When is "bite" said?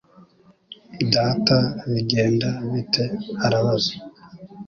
2.71-3.03